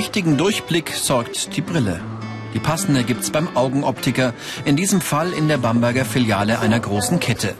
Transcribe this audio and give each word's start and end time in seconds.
Richtigen 0.00 0.38
Durchblick 0.38 0.94
sorgt 0.94 1.54
die 1.56 1.60
Brille. 1.60 2.00
Die 2.54 2.58
passende 2.58 3.04
gibt's 3.04 3.30
beim 3.30 3.54
Augenoptiker, 3.54 4.32
in 4.64 4.74
diesem 4.74 5.02
Fall 5.02 5.34
in 5.34 5.46
der 5.46 5.58
Bamberger 5.58 6.06
Filiale 6.06 6.58
einer 6.58 6.80
großen 6.80 7.20
Kette. 7.20 7.54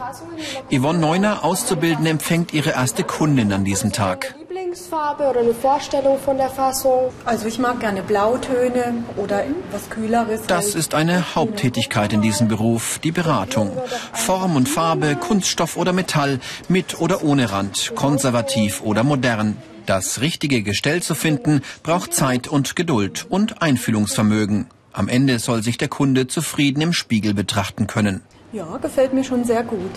Yvonne 0.71 0.97
Neuner, 0.97 1.45
Auszubildende, 1.45 2.09
empfängt 2.09 2.51
ihre 2.51 2.71
erste 2.71 3.03
Kundin 3.03 3.53
an 3.53 3.63
diesem 3.63 3.91
Tag. 3.91 4.33
Lieblingsfarbe 4.39 5.29
oder 5.29 5.41
eine 5.41 5.53
Vorstellung 5.53 6.17
von 6.17 6.37
der 6.37 6.49
Fassung? 6.49 7.11
Also 7.25 7.45
ich 7.45 7.59
mag 7.59 7.79
gerne 7.79 8.01
Blautöne 8.01 9.03
oder 9.17 9.43
was 9.71 9.91
Kühleres. 9.91 10.41
Das 10.47 10.65
halt. 10.65 10.75
ist 10.75 10.95
eine 10.95 11.35
Haupttätigkeit 11.35 12.11
in 12.11 12.23
diesem 12.23 12.47
Beruf, 12.47 12.97
die 13.03 13.11
Beratung. 13.11 13.71
Form 14.13 14.55
und 14.55 14.67
Farbe, 14.67 15.15
Kunststoff 15.15 15.77
oder 15.77 15.93
Metall, 15.93 16.39
mit 16.69 16.99
oder 16.99 17.23
ohne 17.23 17.51
Rand, 17.51 17.91
konservativ 17.95 18.81
oder 18.81 19.03
modern. 19.03 19.57
Das 19.85 20.21
richtige 20.21 20.61
Gestell 20.61 21.01
zu 21.01 21.15
finden, 21.15 21.61
braucht 21.83 22.13
Zeit 22.13 22.47
und 22.47 22.75
Geduld 22.75 23.25
und 23.29 23.61
Einfühlungsvermögen. 23.61 24.67
Am 24.93 25.07
Ende 25.07 25.39
soll 25.39 25.63
sich 25.63 25.77
der 25.77 25.87
Kunde 25.87 26.27
zufrieden 26.27 26.81
im 26.81 26.93
Spiegel 26.93 27.33
betrachten 27.33 27.87
können. 27.87 28.21
Ja, 28.51 28.77
gefällt 28.77 29.13
mir 29.13 29.23
schon 29.23 29.43
sehr 29.45 29.63
gut. 29.63 29.91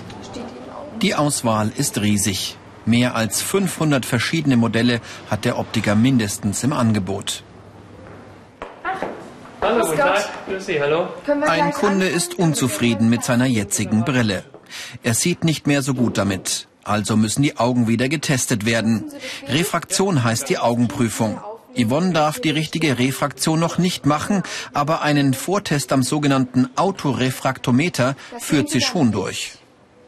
Die 1.03 1.15
Auswahl 1.15 1.73
ist 1.77 2.01
riesig. 2.01 2.57
Mehr 2.87 3.15
als 3.15 3.43
500 3.43 4.07
verschiedene 4.07 4.57
Modelle 4.57 5.01
hat 5.31 5.45
der 5.45 5.59
Optiker 5.59 5.95
mindestens 5.95 6.63
im 6.63 6.73
Angebot. 6.73 7.43
Hallo, 9.61 9.87
guten 9.87 9.99
Tag. 9.99 10.29
Grüß 10.47 10.67
Sie, 10.67 10.81
hallo. 10.81 11.09
Ein 11.47 11.73
Kunde 11.73 12.07
ist 12.07 12.39
unzufrieden 12.39 13.09
mit 13.09 13.25
seiner 13.25 13.47
jetzigen 13.47 14.05
Brille. 14.05 14.45
Er 15.03 15.15
sieht 15.15 15.45
nicht 15.45 15.67
mehr 15.67 15.83
so 15.83 15.95
gut 15.95 16.19
damit. 16.19 16.69
Also 16.85 17.17
müssen 17.17 17.43
die 17.43 17.57
Augen 17.57 17.89
wieder 17.89 18.09
getestet 18.09 18.67
werden. 18.67 19.05
Refraktion 19.49 20.23
heißt 20.23 20.49
die 20.49 20.59
Augenprüfung. 20.59 21.41
Yvonne 21.77 22.13
darf 22.13 22.39
die 22.39 22.51
richtige 22.51 22.99
Refraktion 22.99 23.59
noch 23.59 23.79
nicht 23.79 24.07
machen, 24.07 24.43
aber 24.73 25.03
einen 25.03 25.35
Vortest 25.35 25.93
am 25.93 26.03
sogenannten 26.03 26.69
Autorefraktometer 26.77 28.15
führt 28.39 28.71
sie 28.71 28.81
schon 28.81 29.11
durch. 29.11 29.53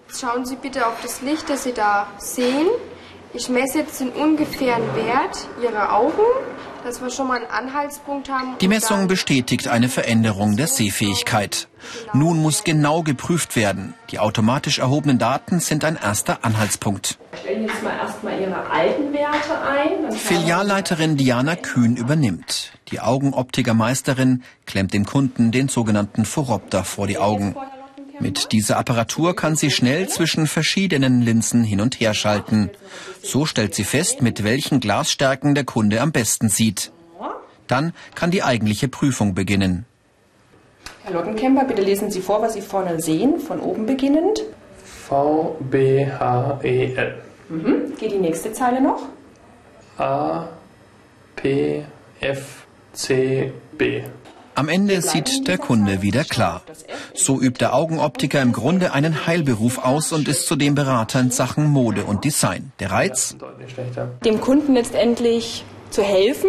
Schauen 0.09 0.47
Sie 0.47 0.57
bitte 0.57 0.87
auf 0.87 1.01
das 1.03 1.23
Licht, 1.23 1.51
das 1.51 1.65
Sie 1.65 1.73
da 1.73 2.07
sehen. 2.19 2.69
Ich 3.35 3.49
messe 3.49 3.81
jetzt 3.81 4.01
den 4.01 4.11
ungefähren 4.11 4.83
Wert 4.95 5.49
Ihrer 5.63 5.95
Augen, 5.95 6.23
dass 6.87 7.03
wir 7.03 7.11
schon 7.11 7.27
mal 7.27 7.39
einen 7.39 7.51
Anhaltspunkt 7.51 8.31
haben. 8.31 8.57
Die 8.61 8.69
Messung 8.69 9.09
bestätigt 9.09 9.67
eine 9.67 9.89
Veränderung 9.89 10.57
der 10.57 10.69
Sehfähigkeit. 10.69 11.67
Nun 12.13 12.41
muss 12.41 12.63
genau 12.63 13.03
geprüft 13.03 13.57
werden. 13.57 13.95
Die 14.11 14.21
automatisch 14.21 14.79
erhobenen 14.79 15.19
Daten 15.19 15.59
sind 15.59 15.85
ein 15.85 15.97
erster 15.97 16.45
Anhaltspunkt. 16.45 17.19
Stellen 17.41 17.67
jetzt 17.67 17.83
mal 17.83 17.97
erstmal 17.97 18.41
Ihre 18.41 18.71
alten 18.71 19.13
Werte 19.13 19.61
ein. 19.69 20.13
Filialleiterin 20.13 21.17
Diana 21.17 21.57
Kühn 21.57 21.97
übernimmt. 21.97 22.73
Die 22.93 23.01
Augenoptikermeisterin 23.01 24.45
klemmt 24.65 24.95
dem 24.95 25.07
Kunden 25.07 25.51
den 25.51 25.69
sogenannten 25.69 26.25
Phoropter 26.25 26.85
vor 26.85 27.09
die 27.09 27.19
Augen. 27.19 27.57
Mit 28.19 28.53
dieser 28.53 28.79
Apparatur 28.79 29.37
kann 29.37 29.57
sie 29.57 29.71
schnell 29.71 30.09
zwischen 30.09 30.47
verschiedenen 30.47 31.21
Linsen 31.21 31.65
hin 31.65 31.81
und 31.81 32.01
her 32.01 32.15
schalten. 32.15 32.71
So 33.23 33.47
stellt 33.47 33.75
sie 33.75 33.85
fest, 33.85 34.23
mit 34.23 34.45
welchen 34.45 34.81
Glasstärken 34.81 35.55
der 35.55 35.65
Kunde 35.65 36.01
am 36.01 36.13
besten 36.13 36.49
sieht. 36.49 36.93
Dann 37.67 37.93
kann 38.15 38.31
die 38.31 38.43
eigentliche 38.43 38.89
Prüfung 38.89 39.35
beginnen. 39.35 39.87
Herr 41.05 41.13
Lottenkemper, 41.13 41.65
bitte 41.65 41.83
lesen 41.83 42.11
Sie 42.11 42.21
vor, 42.21 42.43
was 42.43 42.55
Sie 42.55 42.61
vorne 42.61 43.01
sehen, 43.01 43.41
von 43.41 43.61
oben 43.61 43.87
beginnend. 43.87 44.43
V, 44.85 45.57
B, 45.61 46.07
H, 46.07 46.61
E, 46.63 46.95
L. 46.95 47.23
Mhm. 47.49 47.97
Geht 47.99 48.13
die 48.13 48.19
nächste 48.19 48.53
Zeile 48.53 48.81
noch? 48.81 49.03
A, 49.99 50.49
P, 51.37 51.85
F, 52.21 52.67
C, 52.93 53.53
B. 53.79 54.03
Am 54.57 54.71
Ende 54.71 55.03
sieht 55.03 55.47
der 55.49 55.59
Kunde 55.59 56.01
wieder 56.01 56.25
klar. 56.25 56.63
So 57.13 57.39
übt 57.39 57.61
der 57.61 57.75
Augenoptiker 57.75 58.41
im 58.41 58.53
Grunde 58.53 58.95
einen 58.95 59.27
Heilberuf 59.27 59.77
aus 59.77 60.13
und 60.13 60.29
ist 60.29 60.47
zudem 60.47 60.75
Berater 60.75 61.21
in 61.21 61.31
Sachen 61.31 61.67
Mode 61.67 62.05
und 62.05 62.25
Design. 62.25 62.73
Der 62.81 62.91
Reiz? 62.91 63.37
Dem 64.25 64.41
Kunden 64.41 64.73
letztendlich 64.73 65.63
zu 65.91 66.03
helfen, 66.03 66.49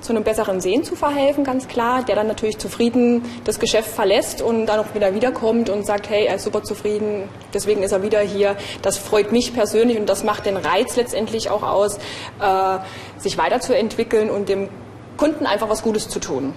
zu 0.00 0.12
einem 0.12 0.22
besseren 0.22 0.60
Sehen 0.60 0.84
zu 0.84 0.94
verhelfen, 0.94 1.42
ganz 1.42 1.66
klar, 1.66 2.04
der 2.04 2.14
dann 2.14 2.28
natürlich 2.28 2.58
zufrieden 2.58 3.24
das 3.42 3.58
Geschäft 3.58 3.88
verlässt 3.88 4.40
und 4.40 4.66
dann 4.66 4.78
auch 4.78 4.94
wieder 4.94 5.12
wiederkommt 5.12 5.68
und 5.68 5.84
sagt, 5.84 6.10
hey, 6.10 6.26
er 6.26 6.36
ist 6.36 6.44
super 6.44 6.62
zufrieden, 6.62 7.28
deswegen 7.52 7.82
ist 7.82 7.90
er 7.90 8.04
wieder 8.04 8.20
hier. 8.20 8.54
Das 8.82 8.98
freut 8.98 9.32
mich 9.32 9.52
persönlich 9.52 9.98
und 9.98 10.08
das 10.08 10.22
macht 10.22 10.46
den 10.46 10.56
Reiz 10.56 10.94
letztendlich 10.94 11.50
auch 11.50 11.64
aus, 11.64 11.96
äh, 12.40 12.78
sich 13.18 13.36
weiterzuentwickeln 13.36 14.30
und 14.30 14.48
dem 14.48 14.68
Kunden 15.16 15.44
einfach 15.44 15.68
was 15.68 15.82
Gutes 15.82 16.08
zu 16.08 16.20
tun. 16.20 16.54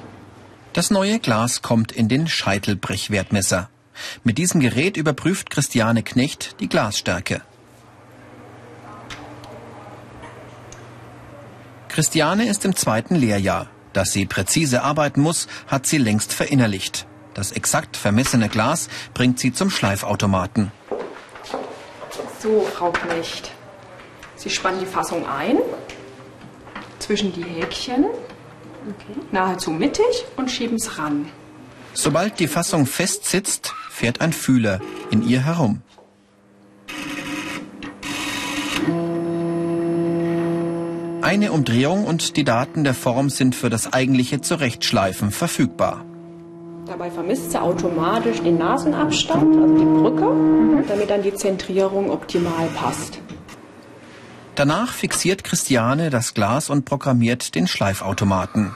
Das 0.75 0.91
neue 0.91 1.19
Glas 1.19 1.61
kommt 1.61 1.93
in 1.93 2.09
den 2.09 2.27
Scheitelbrechwertmesser. 2.27 3.69
Mit 4.25 4.37
diesem 4.37 4.59
Gerät 4.59 4.97
überprüft 4.97 5.49
Christiane 5.49 6.03
Knecht 6.03 6.59
die 6.59 6.67
Glasstärke. 6.67 7.39
Christiane 11.87 12.49
ist 12.49 12.65
im 12.65 12.75
zweiten 12.75 13.15
Lehrjahr. 13.15 13.69
Dass 13.93 14.11
sie 14.11 14.25
präzise 14.25 14.83
arbeiten 14.83 15.21
muss, 15.21 15.47
hat 15.67 15.85
sie 15.87 15.97
längst 15.97 16.33
verinnerlicht. 16.33 17.07
Das 17.33 17.53
exakt 17.53 17.95
vermessene 17.95 18.49
Glas 18.49 18.89
bringt 19.13 19.39
sie 19.39 19.53
zum 19.53 19.69
Schleifautomaten. 19.69 20.73
So, 22.43 22.67
Frau 22.75 22.91
Knecht. 22.91 23.49
Sie 24.35 24.49
spannen 24.49 24.81
die 24.81 24.85
Fassung 24.85 25.25
ein 25.25 25.55
zwischen 26.99 27.31
die 27.31 27.43
Häkchen 27.43 28.07
Okay. 28.87 29.19
Nahezu 29.31 29.71
mittig 29.71 30.25
und 30.37 30.51
schieben 30.51 30.75
es 30.75 30.97
ran. 30.99 31.25
Sobald 31.93 32.39
die 32.39 32.47
Fassung 32.47 32.85
fest 32.85 33.25
sitzt, 33.25 33.73
fährt 33.89 34.21
ein 34.21 34.33
Fühler 34.33 34.79
in 35.11 35.27
ihr 35.27 35.43
herum. 35.45 35.81
Eine 41.21 41.51
Umdrehung 41.51 42.05
und 42.05 42.37
die 42.37 42.43
Daten 42.43 42.83
der 42.83 42.93
Form 42.93 43.29
sind 43.29 43.55
für 43.55 43.69
das 43.69 43.91
eigentliche 43.91 44.41
Zurechtschleifen 44.41 45.31
verfügbar. 45.31 46.05
Dabei 46.85 47.09
vermisst 47.09 47.51
sie 47.51 47.59
automatisch 47.59 48.41
den 48.41 48.59
Nasenabstand, 48.59 49.55
also 49.55 49.75
die 49.75 49.85
Brücke, 49.85 50.25
mhm. 50.25 50.83
damit 50.87 51.09
dann 51.09 51.23
die 51.23 51.33
Zentrierung 51.33 52.11
optimal 52.11 52.67
passt. 52.75 53.19
Danach 54.55 54.93
fixiert 54.93 55.43
Christiane 55.43 56.09
das 56.09 56.33
Glas 56.33 56.69
und 56.69 56.85
programmiert 56.85 57.55
den 57.55 57.67
Schleifautomaten. 57.67 58.73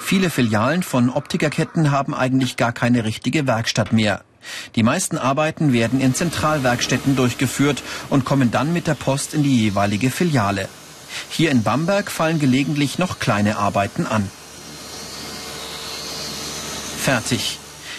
Viele 0.00 0.30
Filialen 0.30 0.82
von 0.82 1.10
Optikerketten 1.10 1.90
haben 1.90 2.14
eigentlich 2.14 2.56
gar 2.56 2.72
keine 2.72 3.04
richtige 3.04 3.46
Werkstatt 3.46 3.92
mehr. 3.92 4.22
Die 4.74 4.82
meisten 4.82 5.18
Arbeiten 5.18 5.74
werden 5.74 6.00
in 6.00 6.14
Zentralwerkstätten 6.14 7.14
durchgeführt 7.14 7.82
und 8.08 8.24
kommen 8.24 8.50
dann 8.50 8.72
mit 8.72 8.86
der 8.86 8.94
Post 8.94 9.34
in 9.34 9.42
die 9.42 9.64
jeweilige 9.64 10.10
Filiale. 10.10 10.68
Hier 11.28 11.50
in 11.50 11.62
Bamberg 11.62 12.10
fallen 12.10 12.38
gelegentlich 12.38 12.98
noch 12.98 13.18
kleine 13.18 13.58
Arbeiten 13.58 14.06
an. 14.06 14.30
Fertig. 16.98 17.58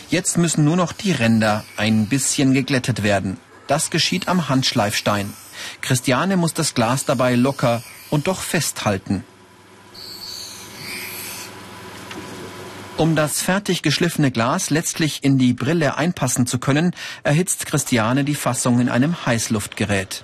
Jetzt 0.10 0.38
müssen 0.40 0.64
nur 0.64 0.76
noch 0.76 0.94
die 0.94 1.12
Ränder 1.12 1.64
ein 1.78 2.08
bisschen 2.08 2.54
geglättet 2.54 3.04
werden. 3.04 3.38
Das 3.68 3.92
geschieht 3.92 4.28
am 4.28 4.50
Handschleifstein. 4.50 5.32
Christiane 5.82 6.38
muss 6.38 6.54
das 6.54 6.74
Glas 6.74 7.06
dabei 7.06 7.36
locker 7.36 7.84
und 8.10 8.28
doch 8.28 8.42
festhalten. 8.42 9.24
Um 12.98 13.16
das 13.16 13.42
fertig 13.42 13.82
geschliffene 13.82 14.30
Glas 14.30 14.72
letztlich 14.72 15.24
in 15.24 15.38
die 15.38 15.54
Brille 15.54 15.96
einpassen 15.96 16.46
zu 16.48 16.60
können, 16.60 16.94
erhitzt 17.24 17.66
Christiane 17.66 18.26
die 18.26 18.36
Fassung 18.36 18.82
in 18.82 18.90
einem 18.90 19.26
Heißluftgerät. 19.26 20.24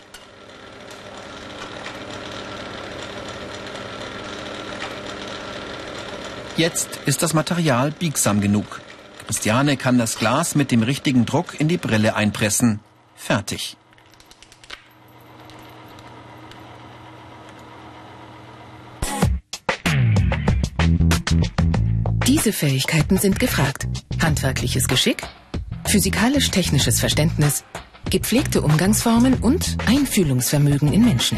Jetzt 6.58 7.00
ist 7.06 7.24
das 7.24 7.34
Material 7.34 7.92
biegsam 7.92 8.42
genug. 8.42 8.82
Christiane 9.26 9.78
kann 9.78 9.98
das 9.98 10.18
Glas 10.18 10.56
mit 10.56 10.72
dem 10.72 10.84
richtigen 10.84 11.26
Druck 11.26 11.60
in 11.60 11.68
die 11.68 11.78
Brille 11.78 12.16
einpressen. 12.16 12.82
Fertig. 13.16 13.78
Fähigkeiten 22.54 23.18
sind 23.18 23.40
gefragt. 23.40 23.88
Handwerkliches 24.22 24.88
Geschick, 24.88 25.24
physikalisch-technisches 25.86 27.00
Verständnis, 27.00 27.64
gepflegte 28.10 28.62
Umgangsformen 28.62 29.36
und 29.36 29.78
Einfühlungsvermögen 29.88 30.94
in 30.94 31.06
Menschen. 31.06 31.38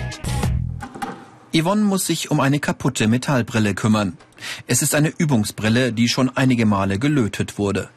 Yvonne 1.54 1.84
muss 1.84 2.06
sich 2.06 2.30
um 2.30 2.40
eine 2.40 2.60
kaputte 2.60 3.08
Metallbrille 3.08 3.74
kümmern. 3.74 4.18
Es 4.68 4.82
ist 4.82 4.94
eine 4.94 5.10
Übungsbrille, 5.10 5.94
die 5.94 6.10
schon 6.10 6.30
einige 6.36 6.66
Male 6.66 7.00
gelötet 7.00 7.58
wurde. 7.58 7.90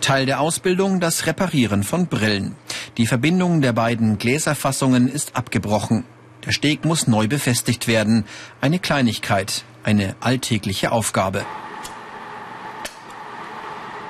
Teil 0.00 0.26
der 0.26 0.40
Ausbildung 0.40 0.98
das 0.98 1.26
Reparieren 1.26 1.84
von 1.84 2.08
Brillen. 2.08 2.56
Die 2.98 3.06
Verbindung 3.06 3.62
der 3.62 3.72
beiden 3.72 4.18
Gläserfassungen 4.18 5.08
ist 5.08 5.36
abgebrochen. 5.36 6.04
Der 6.44 6.52
Steg 6.52 6.84
muss 6.84 7.06
neu 7.06 7.28
befestigt 7.28 7.86
werden. 7.86 8.24
Eine 8.60 8.78
Kleinigkeit, 8.78 9.64
eine 9.84 10.16
alltägliche 10.20 10.90
Aufgabe. 10.90 11.44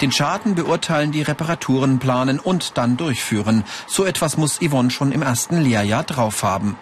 Den 0.01 0.11
Schaden 0.11 0.55
beurteilen, 0.55 1.13
die 1.13 1.23
Reparaturen 1.23 1.99
planen 1.99 2.41
und 2.41 2.77
dann 2.77 2.97
durchführen. 2.97 3.65
So 3.87 4.05
etwas 4.05 4.37
muss 4.37 4.59
Yvonne 4.61 4.91
schon 4.91 5.13
im 5.13 5.23
ersten 5.23 5.61
Lehrjahr 5.61 6.03
drauf 6.03 6.43
haben. 6.43 6.77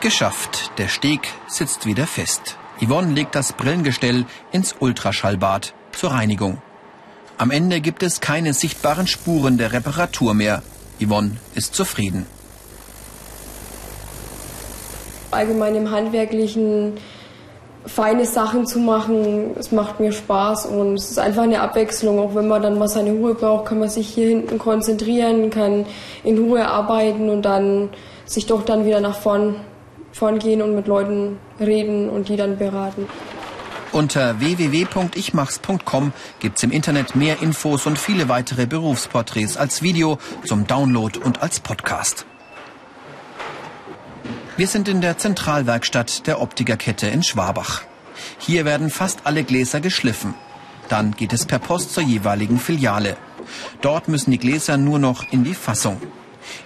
Geschafft. 0.00 0.70
Der 0.78 0.88
Steg 0.88 1.32
sitzt 1.48 1.84
wieder 1.86 2.06
fest. 2.06 2.58
Yvonne 2.80 3.12
legt 3.12 3.34
das 3.34 3.54
Brillengestell 3.54 4.26
ins 4.52 4.76
Ultraschallbad 4.78 5.74
zur 5.92 6.12
Reinigung. 6.12 6.62
Am 7.38 7.50
Ende 7.50 7.80
gibt 7.80 8.02
es 8.02 8.20
keine 8.20 8.52
sichtbaren 8.52 9.06
Spuren 9.06 9.58
der 9.58 9.72
Reparatur 9.72 10.34
mehr. 10.34 10.62
Yvonne 11.00 11.32
ist 11.54 11.74
zufrieden. 11.74 12.26
Allgemein 15.30 15.74
im 15.74 15.90
Handwerklichen 15.90 16.94
feine 17.86 18.24
Sachen 18.24 18.66
zu 18.66 18.78
machen. 18.78 19.54
Es 19.58 19.72
macht 19.72 20.00
mir 20.00 20.12
Spaß 20.12 20.66
und 20.66 20.94
es 20.94 21.10
ist 21.10 21.18
einfach 21.18 21.42
eine 21.42 21.60
Abwechslung. 21.60 22.18
Auch 22.18 22.34
wenn 22.34 22.48
man 22.48 22.62
dann 22.62 22.78
mal 22.78 22.88
seine 22.88 23.12
Ruhe 23.12 23.34
braucht, 23.34 23.66
kann 23.66 23.78
man 23.78 23.88
sich 23.88 24.08
hier 24.08 24.28
hinten 24.28 24.58
konzentrieren, 24.58 25.50
kann 25.50 25.86
in 26.24 26.38
Ruhe 26.38 26.66
arbeiten 26.66 27.30
und 27.30 27.42
dann 27.42 27.90
sich 28.24 28.46
doch 28.46 28.64
dann 28.64 28.84
wieder 28.84 29.00
nach 29.00 29.16
vorn, 29.16 29.56
vorn 30.12 30.38
gehen 30.38 30.62
und 30.62 30.74
mit 30.74 30.86
Leuten 30.86 31.38
reden 31.60 32.08
und 32.08 32.28
die 32.28 32.36
dann 32.36 32.58
beraten. 32.58 33.06
Unter 33.96 34.40
www.ichmachs.com 34.40 36.12
gibt's 36.38 36.62
im 36.62 36.70
Internet 36.70 37.16
mehr 37.16 37.40
Infos 37.40 37.86
und 37.86 37.98
viele 37.98 38.28
weitere 38.28 38.66
Berufsporträts 38.66 39.56
als 39.56 39.80
Video 39.80 40.18
zum 40.44 40.66
Download 40.66 41.18
und 41.18 41.40
als 41.40 41.60
Podcast. 41.60 42.26
Wir 44.58 44.66
sind 44.66 44.88
in 44.88 45.00
der 45.00 45.16
Zentralwerkstatt 45.16 46.26
der 46.26 46.42
Optikerkette 46.42 47.06
in 47.06 47.22
Schwabach. 47.22 47.84
Hier 48.36 48.66
werden 48.66 48.90
fast 48.90 49.20
alle 49.24 49.44
Gläser 49.44 49.80
geschliffen. 49.80 50.34
Dann 50.90 51.12
geht 51.12 51.32
es 51.32 51.46
per 51.46 51.58
Post 51.58 51.94
zur 51.94 52.02
jeweiligen 52.02 52.58
Filiale. 52.58 53.16
Dort 53.80 54.08
müssen 54.08 54.30
die 54.30 54.36
Gläser 54.36 54.76
nur 54.76 54.98
noch 54.98 55.24
in 55.32 55.42
die 55.42 55.54
Fassung. 55.54 56.02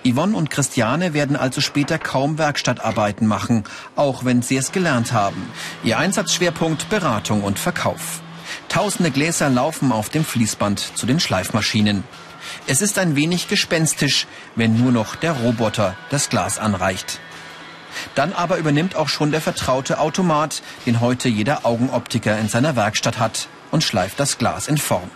Yvonne 0.04 0.36
und 0.36 0.50
Christiane 0.50 1.14
werden 1.14 1.36
also 1.36 1.60
später 1.60 1.98
kaum 1.98 2.38
Werkstattarbeiten 2.38 3.26
machen, 3.26 3.64
auch 3.96 4.24
wenn 4.24 4.42
sie 4.42 4.56
es 4.56 4.72
gelernt 4.72 5.12
haben. 5.12 5.50
Ihr 5.84 5.98
Einsatzschwerpunkt 5.98 6.88
Beratung 6.88 7.42
und 7.42 7.58
Verkauf. 7.58 8.20
Tausende 8.68 9.10
Gläser 9.10 9.48
laufen 9.48 9.92
auf 9.92 10.08
dem 10.08 10.24
Fließband 10.24 10.96
zu 10.96 11.06
den 11.06 11.20
Schleifmaschinen. 11.20 12.04
Es 12.66 12.82
ist 12.82 12.98
ein 12.98 13.16
wenig 13.16 13.48
gespenstisch, 13.48 14.26
wenn 14.56 14.76
nur 14.76 14.92
noch 14.92 15.16
der 15.16 15.32
Roboter 15.32 15.96
das 16.10 16.28
Glas 16.28 16.58
anreicht. 16.58 17.20
Dann 18.14 18.32
aber 18.32 18.56
übernimmt 18.56 18.96
auch 18.96 19.08
schon 19.08 19.30
der 19.30 19.40
vertraute 19.40 19.98
Automat, 19.98 20.62
den 20.86 21.00
heute 21.00 21.28
jeder 21.28 21.66
Augenoptiker 21.66 22.38
in 22.38 22.48
seiner 22.48 22.76
Werkstatt 22.76 23.18
hat, 23.18 23.48
und 23.70 23.84
schleift 23.84 24.18
das 24.18 24.38
Glas 24.38 24.68
in 24.68 24.78
Form. 24.78 25.10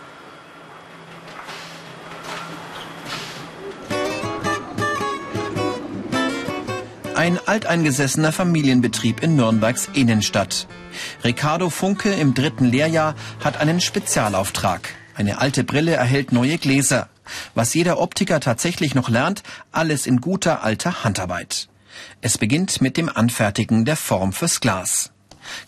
Ein 7.15 7.39
alteingesessener 7.45 8.33
Familienbetrieb 8.33 9.23
in 9.23 9.37
Nürnbergs 9.37 9.87
Innenstadt. 9.93 10.67
Ricardo 11.23 11.69
Funke 11.69 12.13
im 12.13 12.33
dritten 12.33 12.65
Lehrjahr 12.65 13.15
hat 13.41 13.55
einen 13.55 13.79
Spezialauftrag. 13.79 14.89
Eine 15.15 15.39
alte 15.39 15.63
Brille 15.63 15.93
erhält 15.93 16.33
neue 16.33 16.57
Gläser. 16.57 17.07
Was 17.53 17.73
jeder 17.73 18.01
Optiker 18.01 18.41
tatsächlich 18.41 18.95
noch 18.95 19.07
lernt, 19.07 19.43
alles 19.71 20.07
in 20.07 20.19
guter 20.19 20.61
alter 20.61 21.05
Handarbeit. 21.05 21.69
Es 22.19 22.37
beginnt 22.37 22.81
mit 22.81 22.97
dem 22.97 23.07
Anfertigen 23.07 23.85
der 23.85 23.95
Form 23.95 24.33
fürs 24.33 24.59
Glas. 24.59 25.11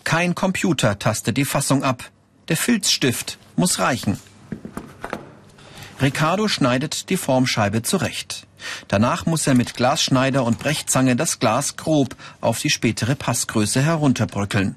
Kein 0.04 0.34
Computer 0.34 0.98
tastet 0.98 1.38
die 1.38 1.46
Fassung 1.46 1.82
ab. 1.82 2.10
Der 2.48 2.58
Filzstift 2.58 3.38
muss 3.56 3.78
reichen. 3.78 4.18
Ricardo 6.00 6.46
schneidet 6.46 7.10
die 7.10 7.16
Formscheibe 7.16 7.82
zurecht. 7.82 8.46
Danach 8.86 9.26
muss 9.26 9.46
er 9.46 9.54
mit 9.54 9.74
Glasschneider 9.74 10.44
und 10.44 10.58
Brechzange 10.58 11.16
das 11.16 11.40
Glas 11.40 11.76
grob 11.76 12.14
auf 12.40 12.60
die 12.60 12.70
spätere 12.70 13.16
Passgröße 13.16 13.82
herunterbröckeln. 13.82 14.76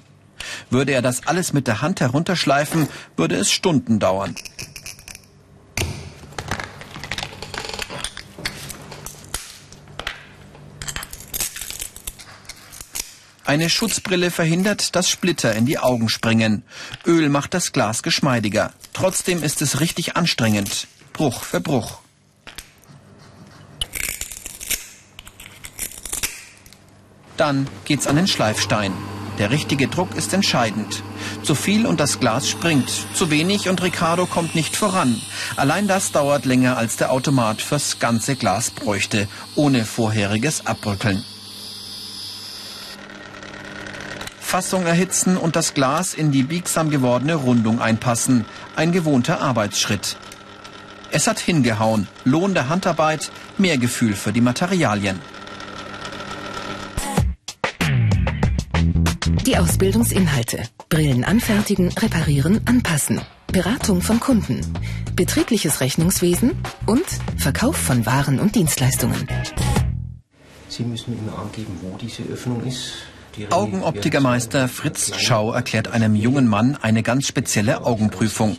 Würde 0.70 0.92
er 0.92 1.02
das 1.02 1.26
alles 1.26 1.52
mit 1.52 1.68
der 1.68 1.80
Hand 1.80 2.00
herunterschleifen, 2.00 2.88
würde 3.16 3.36
es 3.36 3.52
Stunden 3.52 4.00
dauern. 4.00 4.34
Eine 13.44 13.68
Schutzbrille 13.68 14.30
verhindert, 14.30 14.96
dass 14.96 15.10
Splitter 15.10 15.54
in 15.54 15.66
die 15.66 15.78
Augen 15.78 16.08
springen. 16.08 16.62
Öl 17.04 17.28
macht 17.28 17.54
das 17.54 17.72
Glas 17.72 18.02
geschmeidiger. 18.02 18.72
Trotzdem 18.92 19.42
ist 19.42 19.62
es 19.62 19.80
richtig 19.80 20.16
anstrengend. 20.16 20.86
Bruch 21.12 21.42
für 21.44 21.60
Bruch. 21.60 21.98
Dann 27.36 27.66
geht's 27.84 28.06
an 28.06 28.16
den 28.16 28.28
Schleifstein. 28.28 28.92
Der 29.38 29.50
richtige 29.50 29.88
Druck 29.88 30.14
ist 30.14 30.32
entscheidend. 30.32 31.02
Zu 31.42 31.54
viel 31.54 31.86
und 31.86 31.98
das 31.98 32.20
Glas 32.20 32.48
springt. 32.48 32.90
Zu 33.14 33.30
wenig 33.30 33.68
und 33.68 33.82
Ricardo 33.82 34.26
kommt 34.26 34.54
nicht 34.54 34.76
voran. 34.76 35.20
Allein 35.56 35.88
das 35.88 36.12
dauert 36.12 36.44
länger 36.44 36.76
als 36.76 36.96
der 36.96 37.10
Automat 37.10 37.60
fürs 37.60 37.98
ganze 37.98 38.36
Glas 38.36 38.70
bräuchte, 38.70 39.28
ohne 39.56 39.84
vorheriges 39.84 40.66
Abbrückeln. 40.66 41.24
Fassung 44.38 44.84
erhitzen 44.84 45.38
und 45.38 45.56
das 45.56 45.72
Glas 45.72 46.12
in 46.12 46.30
die 46.30 46.42
biegsam 46.42 46.90
gewordene 46.90 47.36
Rundung 47.36 47.80
einpassen. 47.80 48.44
Ein 48.76 48.92
gewohnter 48.92 49.40
Arbeitsschritt. 49.40 50.18
Es 51.14 51.26
hat 51.26 51.38
hingehauen. 51.38 52.08
Lohn 52.24 52.54
der 52.54 52.70
Handarbeit, 52.70 53.30
mehr 53.58 53.76
Gefühl 53.76 54.14
für 54.14 54.32
die 54.32 54.40
Materialien. 54.40 55.20
Die 59.46 59.58
Ausbildungsinhalte. 59.58 60.62
Brillen 60.88 61.24
anfertigen, 61.24 61.88
reparieren, 61.88 62.62
anpassen. 62.64 63.20
Beratung 63.48 64.00
von 64.00 64.20
Kunden. 64.20 64.60
Betriebliches 65.14 65.82
Rechnungswesen 65.82 66.52
und 66.86 67.04
Verkauf 67.36 67.76
von 67.76 68.06
Waren 68.06 68.40
und 68.40 68.54
Dienstleistungen. 68.54 69.28
Sie 70.70 70.84
müssen 70.84 71.18
immer 71.18 71.38
angeben, 71.38 71.76
wo 71.82 71.98
diese 71.98 72.22
Öffnung 72.22 72.64
ist. 72.64 73.11
Augenoptikermeister 73.50 74.68
Fritz 74.68 75.12
Schau 75.18 75.52
erklärt 75.52 75.88
einem 75.88 76.14
jungen 76.14 76.48
Mann 76.48 76.76
eine 76.80 77.02
ganz 77.02 77.26
spezielle 77.26 77.84
Augenprüfung. 77.84 78.56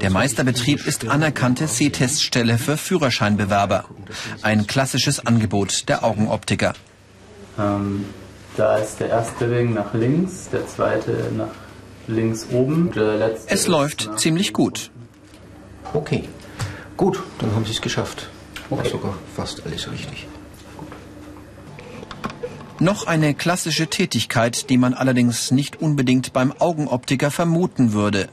Der 0.00 0.10
Meisterbetrieb 0.10 0.86
ist 0.86 1.08
anerkannte 1.08 1.66
Sehteststelle 1.66 2.58
für 2.58 2.76
Führerscheinbewerber. 2.76 3.84
Ein 4.42 4.66
klassisches 4.66 5.24
Angebot 5.24 5.88
der 5.88 6.04
Augenoptiker. 6.04 6.74
Ähm, 7.58 8.06
da 8.56 8.76
ist 8.76 9.00
der 9.00 9.08
erste 9.08 9.50
Ring 9.50 9.74
nach 9.74 9.94
links, 9.94 10.48
der 10.50 10.66
zweite 10.66 11.30
nach 11.36 11.48
links 12.06 12.46
oben. 12.50 12.90
Der 12.92 13.16
letzte 13.16 13.52
es 13.52 13.66
läuft 13.66 14.10
ziemlich 14.18 14.52
gut. 14.52 14.90
Okay, 15.92 16.24
gut, 16.96 17.22
dann 17.38 17.54
haben 17.54 17.64
Sie 17.64 17.72
es 17.72 17.80
geschafft. 17.80 18.28
Okay. 18.70 18.88
Sogar 18.88 19.14
fast 19.36 19.64
alles 19.64 19.90
richtig. 19.90 20.26
Noch 22.80 23.06
eine 23.06 23.34
klassische 23.34 23.86
Tätigkeit, 23.86 24.68
die 24.68 24.78
man 24.78 24.94
allerdings 24.94 25.52
nicht 25.52 25.80
unbedingt 25.80 26.32
beim 26.32 26.52
Augenoptiker 26.58 27.30
vermuten 27.30 27.92
würde. 27.92 28.28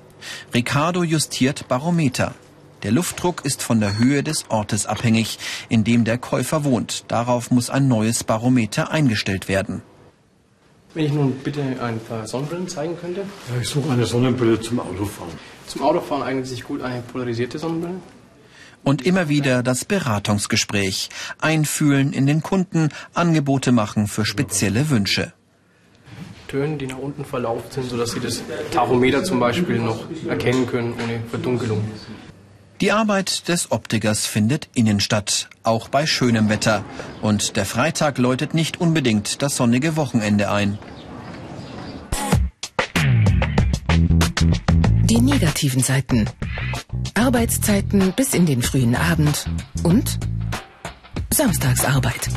Ricardo 0.53 1.03
justiert 1.03 1.67
Barometer. 1.67 2.33
Der 2.81 2.91
Luftdruck 2.91 3.45
ist 3.45 3.61
von 3.61 3.79
der 3.79 3.99
Höhe 3.99 4.23
des 4.23 4.45
Ortes 4.49 4.87
abhängig, 4.87 5.37
in 5.69 5.83
dem 5.83 6.05
der 6.05 6.17
Käufer 6.17 6.63
wohnt. 6.63 7.05
Darauf 7.07 7.51
muss 7.51 7.69
ein 7.69 7.87
neues 7.87 8.23
Barometer 8.23 8.89
eingestellt 8.89 9.47
werden. 9.47 9.83
Wenn 10.95 11.05
ich 11.05 11.13
nun 11.13 11.33
bitte 11.43 11.61
ein 11.79 11.99
paar 11.99 12.27
Sonnenbrillen 12.27 12.67
zeigen 12.67 12.97
könnte. 12.99 13.21
Ja, 13.21 13.61
ich 13.61 13.69
suche 13.69 13.91
eine 13.91 14.07
Sonnenbrille 14.07 14.59
zum 14.59 14.79
Autofahren. 14.79 15.31
Zum 15.67 15.83
Autofahren 15.83 16.23
eignet 16.23 16.47
sich 16.47 16.63
gut 16.63 16.81
eine 16.81 17.01
polarisierte 17.03 17.59
Sonnenbrille. 17.59 17.99
Und 18.83 19.05
immer 19.05 19.29
wieder 19.29 19.63
das 19.63 19.85
Beratungsgespräch. 19.85 21.09
Einfühlen 21.39 22.13
in 22.13 22.25
den 22.25 22.41
Kunden, 22.41 22.89
Angebote 23.13 23.71
machen 23.71 24.07
für 24.07 24.25
spezielle 24.25 24.89
Wünsche. 24.89 25.33
Tönen, 26.47 26.77
die 26.77 26.87
nach 26.87 26.97
unten 26.97 27.23
verlaufen 27.23 27.71
sind, 27.71 27.89
sodass 27.89 28.11
Sie 28.11 28.19
das 28.19 28.41
Tachometer 28.71 29.23
zum 29.23 29.39
Beispiel 29.39 29.79
noch 29.79 30.05
erkennen 30.27 30.67
können 30.67 30.93
ohne 30.93 31.21
Verdunkelung. 31.29 31.81
Die 32.81 32.91
Arbeit 32.91 33.47
des 33.47 33.71
Optikers 33.71 34.25
findet 34.25 34.67
innen 34.73 34.99
statt, 34.99 35.49
auch 35.61 35.87
bei 35.87 36.07
schönem 36.07 36.49
Wetter. 36.49 36.83
Und 37.21 37.55
der 37.55 37.65
Freitag 37.65 38.17
läutet 38.17 38.55
nicht 38.55 38.81
unbedingt 38.81 39.43
das 39.43 39.55
sonnige 39.55 39.95
Wochenende 39.95 40.49
ein. 40.49 40.79
Die 45.11 45.19
negativen 45.19 45.83
Seiten. 45.83 46.29
Arbeitszeiten 47.15 48.13
bis 48.13 48.33
in 48.33 48.45
den 48.45 48.61
frühen 48.61 48.95
Abend 48.95 49.45
und 49.83 50.17
Samstagsarbeit. 51.33 52.29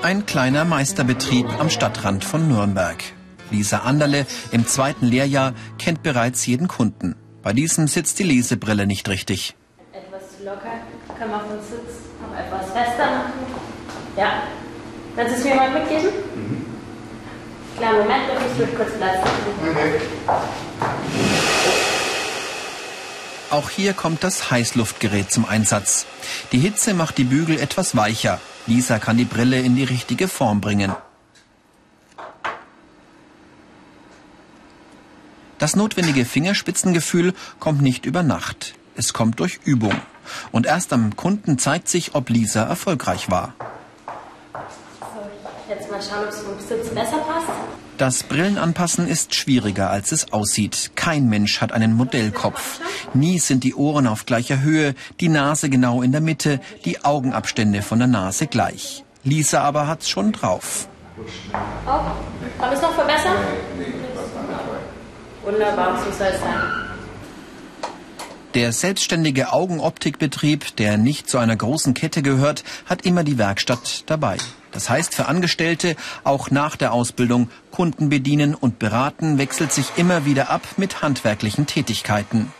Ein 0.00 0.24
kleiner 0.24 0.64
Meisterbetrieb 0.64 1.46
am 1.60 1.68
Stadtrand 1.68 2.24
von 2.24 2.48
Nürnberg. 2.48 3.04
Lisa 3.50 3.80
Anderle 3.80 4.24
im 4.52 4.66
zweiten 4.66 5.04
Lehrjahr 5.04 5.52
kennt 5.78 6.02
bereits 6.02 6.46
jeden 6.46 6.66
Kunden. 6.66 7.14
Bei 7.42 7.52
diesem 7.52 7.88
sitzt 7.88 8.18
die 8.20 8.24
Lesebrille 8.24 8.86
nicht 8.86 9.06
richtig. 9.10 9.54
Etwas 9.92 10.38
zu 10.38 10.44
locker, 10.46 10.80
kann 11.18 11.30
man 11.30 11.40
von 11.40 11.58
Sitz 11.60 12.08
noch 12.22 12.34
etwas 12.38 12.72
fester 12.72 13.04
machen. 13.04 13.32
Ja. 14.16 14.44
Kannst 15.16 15.34
du 15.34 15.38
es 15.38 15.44
mir 15.44 15.54
mal 15.54 15.70
mitgeben? 15.70 16.08
Mhm. 16.34 16.66
Klar, 17.76 17.92
Moment, 17.92 18.22
ich 18.56 18.62
es 18.64 18.76
kurz 18.76 18.92
Platz 18.96 19.16
okay. 19.60 20.00
Auch 23.50 23.68
hier 23.68 23.92
kommt 23.92 24.24
das 24.24 24.50
Heißluftgerät 24.50 25.30
zum 25.30 25.44
Einsatz. 25.44 26.06
Die 26.52 26.58
Hitze 26.58 26.94
macht 26.94 27.18
die 27.18 27.24
Bügel 27.24 27.58
etwas 27.58 27.94
weicher. 27.94 28.40
Lisa 28.66 28.98
kann 28.98 29.18
die 29.18 29.26
Brille 29.26 29.60
in 29.60 29.76
die 29.76 29.84
richtige 29.84 30.28
Form 30.28 30.62
bringen. 30.62 30.94
Das 35.58 35.76
notwendige 35.76 36.24
Fingerspitzengefühl 36.24 37.34
kommt 37.60 37.82
nicht 37.82 38.06
über 38.06 38.22
Nacht. 38.22 38.74
Es 38.96 39.12
kommt 39.12 39.38
durch 39.40 39.60
Übung. 39.64 39.94
Und 40.50 40.66
erst 40.66 40.92
am 40.92 41.14
Kunden 41.14 41.58
zeigt 41.58 41.88
sich, 41.88 42.14
ob 42.14 42.30
Lisa 42.30 42.62
erfolgreich 42.64 43.30
war. 43.30 43.54
So, 46.02 46.10
jetzt 46.10 46.10
mal 46.10 46.24
schauen, 46.24 46.24
ob 46.24 46.30
es 46.30 46.40
vom 46.40 46.58
Sitz 46.58 46.94
besser 46.94 47.18
passt. 47.18 47.46
Das 47.98 48.22
Brillenanpassen 48.24 49.06
ist 49.06 49.34
schwieriger, 49.34 49.90
als 49.90 50.12
es 50.12 50.32
aussieht. 50.32 50.92
Kein 50.96 51.28
Mensch 51.28 51.60
hat 51.60 51.72
einen 51.72 51.92
Modellkopf. 51.94 52.80
Nie 53.14 53.38
sind 53.38 53.64
die 53.64 53.74
Ohren 53.74 54.06
auf 54.06 54.26
gleicher 54.26 54.60
Höhe, 54.60 54.94
die 55.20 55.28
Nase 55.28 55.68
genau 55.70 56.02
in 56.02 56.10
der 56.12 56.20
Mitte, 56.20 56.60
die 56.84 57.04
Augenabstände 57.04 57.82
von 57.82 57.98
der 57.98 58.08
Nase 58.08 58.46
gleich. 58.46 59.04
Lisa 59.24 59.62
aber 59.62 59.86
hat's 59.86 60.08
schon 60.08 60.32
drauf. 60.32 60.88
Oh, 61.16 61.88
kann 61.88 62.14
man 62.58 62.72
es 62.72 62.82
noch 62.82 62.94
verbessern? 62.94 63.36
Wunderbar, 65.44 65.98
so 65.98 66.10
soll 66.16 66.28
es 66.28 66.40
sein. 66.40 66.62
Der 68.54 68.72
selbstständige 68.72 69.52
Augenoptikbetrieb, 69.52 70.76
der 70.76 70.98
nicht 70.98 71.30
zu 71.30 71.38
einer 71.38 71.56
großen 71.56 71.94
Kette 71.94 72.22
gehört, 72.22 72.64
hat 72.86 73.06
immer 73.06 73.24
die 73.24 73.38
Werkstatt 73.38 74.04
dabei. 74.06 74.36
Das 74.72 74.88
heißt 74.90 75.14
für 75.14 75.26
Angestellte, 75.26 75.96
auch 76.24 76.50
nach 76.50 76.76
der 76.76 76.92
Ausbildung, 76.92 77.50
Kunden 77.70 78.08
bedienen 78.08 78.54
und 78.54 78.78
beraten 78.78 79.38
wechselt 79.38 79.72
sich 79.72 79.86
immer 79.96 80.24
wieder 80.24 80.50
ab 80.50 80.62
mit 80.78 81.02
handwerklichen 81.02 81.66
Tätigkeiten. 81.66 82.52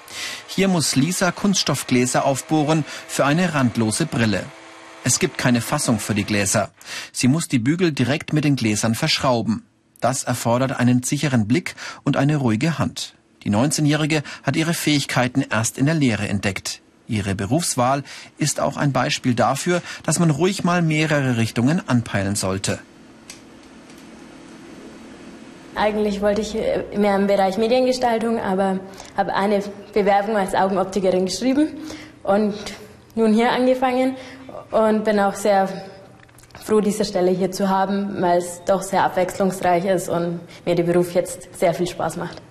Hier 0.47 0.69
muss 0.69 0.95
Lisa 0.95 1.33
Kunststoffgläser 1.33 2.25
aufbohren 2.25 2.85
für 3.09 3.25
eine 3.25 3.55
randlose 3.55 4.07
Brille. 4.07 4.45
Es 5.05 5.19
gibt 5.19 5.39
keine 5.39 5.61
Fassung 5.61 5.99
für 5.99 6.15
die 6.15 6.25
Gläser. 6.25 6.71
Sie 7.13 7.29
muss 7.29 7.49
die 7.49 7.59
Bügel 7.59 7.93
direkt 7.93 8.33
mit 8.33 8.45
den 8.45 8.57
Gläsern 8.57 8.95
verschrauben. 8.95 9.65
Das 10.01 10.25
erfordert 10.25 10.73
einen 10.73 11.03
sicheren 11.03 11.49
Blick 11.49 11.75
und 12.05 12.17
eine 12.17 12.37
ruhige 12.37 12.79
Hand. 12.79 13.15
Die 13.45 13.51
19-Jährige 13.51 14.23
hat 14.43 14.57
ihre 14.57 14.75
Fähigkeiten 14.75 15.43
erst 15.43 15.79
in 15.79 15.87
der 15.87 15.95
Lehre 15.95 16.29
entdeckt. 16.29 16.83
Ihre 17.09 17.35
Berufswahl 17.35 18.05
ist 18.39 18.61
auch 18.61 18.77
ein 18.77 18.93
Beispiel 18.93 19.35
dafür, 19.35 19.83
dass 20.05 20.19
man 20.19 20.31
ruhig 20.31 20.65
mal 20.65 20.83
mehrere 20.83 21.37
Richtungen 21.37 21.83
anpeilen 21.89 22.37
sollte. 22.37 22.79
Eigentlich 25.75 26.21
wollte 26.21 26.43
ich 26.43 26.55
äh, 26.55 26.85
mehr 26.97 27.17
im 27.17 27.27
Bereich 27.27 27.57
Mediengestaltung, 27.57 28.39
aber 28.39 28.81
habe 29.17 29.35
eine 29.35 29.63
Bewerbung 29.95 30.37
als 30.37 30.55
Augenoptikerin 30.55 31.25
geschrieben 31.25 31.69
und 32.23 32.55
nun 33.15 33.33
hier 33.33 33.53
angefangen 33.53 34.17
und 34.71 35.05
bin 35.05 35.19
auch 35.19 35.35
sehr 35.35 35.69
froh, 36.63 36.81
diese 36.81 37.05
Stelle 37.05 37.31
hier 37.31 37.51
zu 37.51 37.69
haben, 37.69 38.21
weil 38.21 38.39
es 38.39 38.63
doch 38.67 38.83
sehr 38.83 39.05
abwechslungsreich 39.05 39.87
ist 39.87 40.09
und 40.09 40.41
mir 40.67 40.75
der 40.75 40.85
Beruf 40.85 41.15
jetzt 41.15 41.49
sehr 41.59 41.73
viel 41.73 41.87
Spaß 41.87 42.17
macht. 42.17 42.43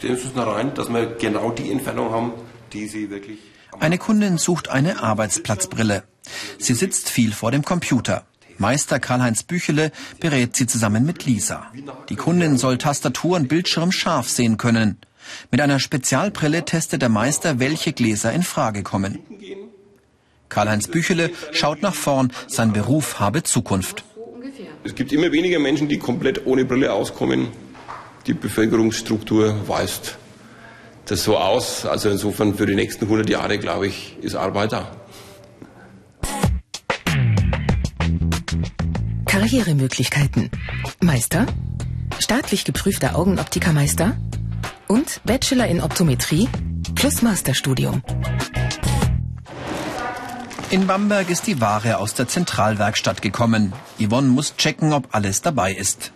Sehen 0.00 0.16
Sie 0.16 0.28
es 0.28 0.34
da 0.34 0.44
rein, 0.44 0.72
dass 0.74 0.88
wir 0.88 1.06
genau 1.16 1.50
die 1.50 1.72
Entfernung 1.72 2.12
haben, 2.12 2.32
die 2.72 2.86
Sie 2.86 3.10
wirklich 3.10 3.38
eine 3.80 3.98
Kundin 3.98 4.38
sucht 4.38 4.68
eine 4.68 5.02
Arbeitsplatzbrille. 5.02 6.04
Sie 6.58 6.74
sitzt 6.74 7.08
viel 7.08 7.32
vor 7.32 7.50
dem 7.50 7.64
Computer. 7.64 8.24
Meister 8.58 8.98
Karl-Heinz 8.98 9.42
Büchele 9.42 9.92
berät 10.18 10.56
sie 10.56 10.66
zusammen 10.66 11.04
mit 11.04 11.26
Lisa. 11.26 11.66
Die 12.08 12.16
Kundin 12.16 12.56
soll 12.56 12.78
Tastatur 12.78 13.36
und 13.36 13.48
Bildschirm 13.48 13.92
scharf 13.92 14.28
sehen 14.28 14.56
können. 14.56 14.98
Mit 15.50 15.60
einer 15.60 15.78
Spezialbrille 15.78 16.64
testet 16.64 17.02
der 17.02 17.08
Meister, 17.08 17.58
welche 17.58 17.92
Gläser 17.92 18.32
in 18.32 18.42
Frage 18.42 18.82
kommen. 18.82 19.18
Karl-Heinz 20.48 20.88
Büchele 20.88 21.30
schaut 21.52 21.82
nach 21.82 21.94
vorn, 21.94 22.32
sein 22.46 22.72
Beruf 22.72 23.20
habe 23.20 23.42
Zukunft. 23.42 24.04
Es 24.84 24.94
gibt 24.94 25.12
immer 25.12 25.32
weniger 25.32 25.58
Menschen, 25.58 25.88
die 25.88 25.98
komplett 25.98 26.46
ohne 26.46 26.64
Brille 26.64 26.92
auskommen. 26.92 27.48
Die 28.26 28.34
Bevölkerungsstruktur 28.34 29.68
weist 29.68 30.18
das 31.10 31.24
so 31.24 31.36
aus. 31.36 31.86
Also 31.86 32.10
insofern 32.10 32.54
für 32.54 32.66
die 32.66 32.74
nächsten 32.74 33.04
100 33.04 33.28
Jahre, 33.28 33.58
glaube 33.58 33.86
ich, 33.86 34.16
ist 34.20 34.34
Arbeit 34.34 34.72
da. 34.72 34.90
Karrieremöglichkeiten. 39.26 40.50
Meister, 41.00 41.46
staatlich 42.18 42.64
geprüfter 42.64 43.16
Augenoptikermeister 43.16 44.16
und 44.88 45.20
Bachelor 45.24 45.66
in 45.66 45.80
Optometrie 45.80 46.48
plus 46.94 47.22
Masterstudium. 47.22 48.02
In 50.70 50.86
Bamberg 50.86 51.30
ist 51.30 51.46
die 51.46 51.60
Ware 51.60 51.98
aus 51.98 52.14
der 52.14 52.26
Zentralwerkstatt 52.26 53.22
gekommen. 53.22 53.72
Yvonne 54.00 54.28
muss 54.28 54.56
checken, 54.56 54.92
ob 54.92 55.14
alles 55.14 55.42
dabei 55.42 55.72
ist. 55.72 56.12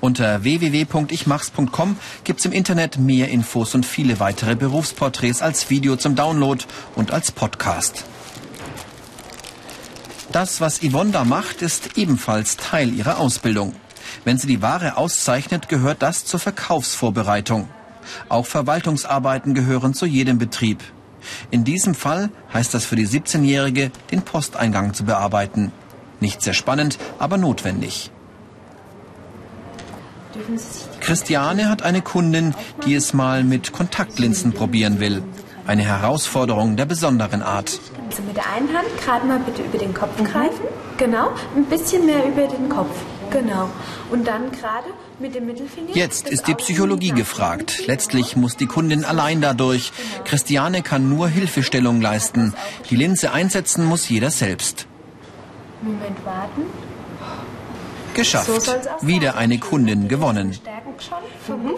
Unter 0.00 0.42
www.ichmachs.com 0.42 1.96
gibt's 2.24 2.44
im 2.46 2.52
Internet 2.52 2.98
mehr 2.98 3.28
Infos 3.28 3.74
und 3.74 3.84
viele 3.84 4.18
weitere 4.18 4.56
Berufsporträts 4.56 5.42
als 5.42 5.68
Video 5.68 5.96
zum 5.96 6.14
Download 6.14 6.64
und 6.96 7.12
als 7.12 7.32
Podcast. 7.32 8.04
Das, 10.32 10.60
was 10.60 10.80
Yvonne 10.80 11.10
da 11.10 11.24
macht, 11.24 11.60
ist 11.60 11.98
ebenfalls 11.98 12.56
Teil 12.56 12.94
ihrer 12.94 13.18
Ausbildung. 13.18 13.74
Wenn 14.24 14.38
sie 14.38 14.46
die 14.46 14.62
Ware 14.62 14.96
auszeichnet, 14.96 15.68
gehört 15.68 16.02
das 16.02 16.24
zur 16.24 16.40
Verkaufsvorbereitung. 16.40 17.68
Auch 18.28 18.46
Verwaltungsarbeiten 18.46 19.54
gehören 19.54 19.92
zu 19.92 20.06
jedem 20.06 20.38
Betrieb. 20.38 20.82
In 21.50 21.64
diesem 21.64 21.94
Fall 21.94 22.30
heißt 22.54 22.72
das 22.72 22.84
für 22.84 22.96
die 22.96 23.06
17-Jährige, 23.06 23.90
den 24.10 24.22
Posteingang 24.22 24.94
zu 24.94 25.04
bearbeiten. 25.04 25.72
Nicht 26.20 26.42
sehr 26.42 26.54
spannend, 26.54 26.98
aber 27.18 27.36
notwendig. 27.36 28.10
Christiane 31.00 31.68
hat 31.68 31.82
eine 31.82 32.02
Kundin, 32.02 32.54
die 32.84 32.94
es 32.94 33.12
mal 33.12 33.44
mit 33.44 33.72
Kontaktlinsen 33.72 34.52
probieren 34.52 35.00
will. 35.00 35.22
Eine 35.66 35.82
Herausforderung 35.82 36.76
der 36.76 36.86
besonderen 36.86 37.42
Art. 37.42 37.78
Also 38.08 38.22
mit 38.22 38.36
der 38.36 38.50
einen 38.50 38.68
Hand 38.68 38.88
gerade 39.04 39.26
mal 39.26 39.38
bitte 39.40 39.62
über 39.62 39.78
den 39.78 39.94
Kopf 39.94 40.16
greifen. 40.16 40.64
Genau, 40.98 41.30
ein 41.56 41.64
bisschen 41.64 42.06
mehr 42.06 42.26
über 42.26 42.46
den 42.46 42.68
Kopf. 42.68 42.94
Genau. 43.30 43.70
Und 44.10 44.26
dann 44.26 44.50
gerade 44.50 44.88
mit 45.20 45.34
dem 45.34 45.46
Mittelfinger. 45.46 45.94
Jetzt 45.94 46.28
ist 46.28 46.48
die 46.48 46.54
Psychologie 46.54 47.12
gefragt. 47.12 47.86
Letztlich 47.86 48.36
muss 48.36 48.56
die 48.56 48.66
Kundin 48.66 49.04
allein 49.04 49.40
dadurch. 49.40 49.92
Christiane 50.24 50.82
kann 50.82 51.08
nur 51.08 51.28
Hilfestellung 51.28 52.00
leisten. 52.00 52.54
Die 52.90 52.96
Linse 52.96 53.32
einsetzen 53.32 53.84
muss 53.84 54.08
jeder 54.08 54.30
selbst. 54.30 54.86
Moment 55.82 56.24
warten. 56.24 56.62
Geschafft. 58.14 58.46
So 58.62 58.72
Wieder 59.06 59.36
eine 59.36 59.58
Kundin 59.58 60.08
gewonnen. 60.08 60.48
Mhm. 60.48 61.76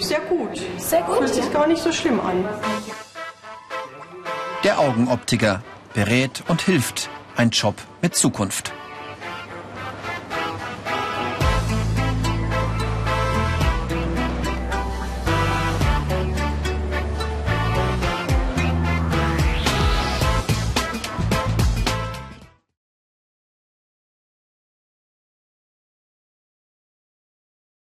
Sehr 0.00 0.20
gut. 0.20 0.60
Sehr 0.78 1.02
gut. 1.02 1.18
Fühlt 1.18 1.34
sich 1.34 1.52
gar 1.52 1.66
nicht 1.66 1.82
so 1.82 1.92
schlimm 1.92 2.20
an. 2.20 2.44
Der 4.64 4.78
Augenoptiker 4.78 5.62
berät 5.94 6.42
und 6.48 6.62
hilft. 6.62 7.08
Ein 7.36 7.50
Job 7.50 7.76
mit 8.02 8.16
Zukunft. 8.16 8.72